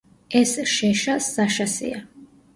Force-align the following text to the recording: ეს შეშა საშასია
ეს 0.39 0.53
შეშა 0.71 1.19
საშასია 1.27 2.03